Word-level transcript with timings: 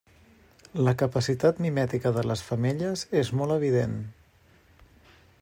La 0.87 0.93
capacitat 1.01 1.61
mimètica 1.65 2.13
de 2.15 2.23
les 2.31 2.43
femelles 2.49 3.05
és 3.23 3.31
molt 3.43 3.59
evident. 3.59 3.95